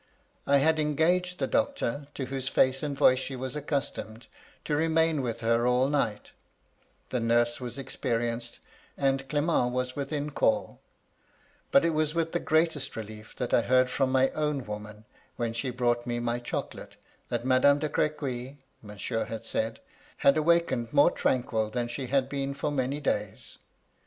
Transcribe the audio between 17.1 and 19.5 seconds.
that Madame de Crequy (Monsieur had